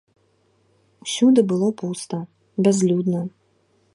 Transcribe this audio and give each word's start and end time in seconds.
Усюды 1.03 1.43
было 1.51 1.69
пуста, 1.83 2.17
бязлюдна. 2.69 3.21